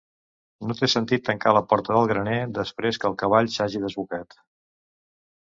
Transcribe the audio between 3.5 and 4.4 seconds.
s'hagi desbocat.